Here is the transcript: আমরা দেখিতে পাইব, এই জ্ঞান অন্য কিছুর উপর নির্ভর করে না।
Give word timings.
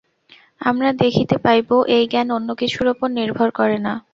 আমরা 0.61 0.89
দেখিতে 1.01 1.35
পাইব, 1.45 1.69
এই 1.95 2.03
জ্ঞান 2.11 2.27
অন্য 2.37 2.49
কিছুর 2.61 2.87
উপর 2.93 3.07
নির্ভর 3.17 3.49
করে 3.59 3.77
না। 3.85 3.93